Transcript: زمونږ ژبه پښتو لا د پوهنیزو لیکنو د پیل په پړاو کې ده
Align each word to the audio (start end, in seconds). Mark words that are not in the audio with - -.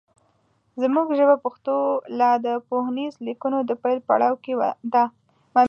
زمونږ 0.81 1.07
ژبه 1.19 1.35
پښتو 1.45 1.75
لا 2.19 2.31
د 2.45 2.47
پوهنیزو 2.69 3.23
لیکنو 3.27 3.57
د 3.69 3.71
پیل 3.83 3.99
په 4.03 4.05
پړاو 4.09 4.35
کې 4.43 4.53
ده 4.93 5.03